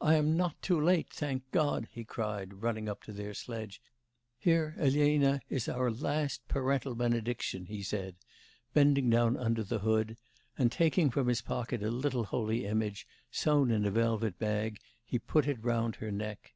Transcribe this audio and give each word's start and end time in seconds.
'I 0.00 0.14
am 0.14 0.36
not 0.36 0.62
too 0.62 0.80
late, 0.80 1.08
thank 1.10 1.50
God,' 1.50 1.88
he 1.90 2.04
cried, 2.04 2.62
running 2.62 2.88
up 2.88 3.02
to 3.02 3.12
their 3.12 3.34
sledge. 3.34 3.82
'Here, 4.38 4.76
Elena, 4.78 5.40
is 5.50 5.68
our 5.68 5.90
last 5.90 6.46
parental 6.46 6.94
benediction,' 6.94 7.66
he 7.66 7.82
said, 7.82 8.14
bending 8.72 9.10
down 9.10 9.36
under 9.36 9.64
the 9.64 9.80
hood, 9.80 10.16
and 10.56 10.70
taking 10.70 11.10
from 11.10 11.26
his 11.26 11.42
pocket 11.42 11.82
a 11.82 11.90
little 11.90 12.22
holy 12.26 12.64
image, 12.66 13.04
sewn 13.28 13.72
in 13.72 13.84
a 13.84 13.90
velvet 13.90 14.38
bag, 14.38 14.78
he 15.04 15.18
put 15.18 15.48
it 15.48 15.60
round 15.60 15.96
her 15.96 16.12
neck. 16.12 16.54